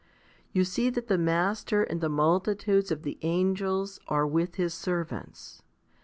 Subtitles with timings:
[0.01, 0.07] 4
[0.53, 4.73] You see that the Master and the multi tudes of the angels are with His
[4.73, 5.61] servants.